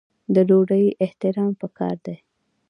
[0.33, 2.15] د ډوډۍ احترام پکار دی.